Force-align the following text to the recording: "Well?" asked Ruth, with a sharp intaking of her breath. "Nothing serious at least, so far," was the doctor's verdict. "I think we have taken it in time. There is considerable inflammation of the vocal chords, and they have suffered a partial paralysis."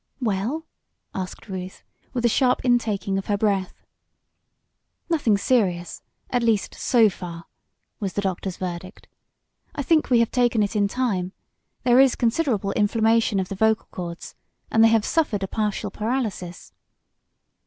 "Well?" 0.19 0.65
asked 1.13 1.47
Ruth, 1.47 1.83
with 2.11 2.25
a 2.25 2.27
sharp 2.27 2.61
intaking 2.65 3.19
of 3.19 3.27
her 3.27 3.37
breath. 3.37 3.83
"Nothing 5.11 5.37
serious 5.37 6.01
at 6.31 6.41
least, 6.41 6.73
so 6.73 7.07
far," 7.07 7.45
was 7.99 8.13
the 8.13 8.21
doctor's 8.23 8.57
verdict. 8.57 9.07
"I 9.75 9.83
think 9.83 10.09
we 10.09 10.17
have 10.19 10.31
taken 10.31 10.63
it 10.63 10.75
in 10.75 10.87
time. 10.87 11.33
There 11.83 11.99
is 11.99 12.15
considerable 12.15 12.71
inflammation 12.71 13.39
of 13.39 13.49
the 13.49 13.53
vocal 13.55 13.89
chords, 13.91 14.33
and 14.71 14.83
they 14.83 14.87
have 14.87 15.05
suffered 15.05 15.43
a 15.43 15.47
partial 15.47 15.91
paralysis." 15.91 16.73